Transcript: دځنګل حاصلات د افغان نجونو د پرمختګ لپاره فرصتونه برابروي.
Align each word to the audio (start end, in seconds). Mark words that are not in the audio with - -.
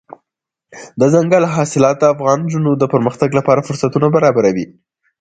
دځنګل 0.99 1.43
حاصلات 1.55 1.97
د 1.99 2.03
افغان 2.13 2.37
نجونو 2.45 2.71
د 2.77 2.83
پرمختګ 2.93 3.29
لپاره 3.39 3.65
فرصتونه 3.67 4.07
برابروي. 4.15 4.65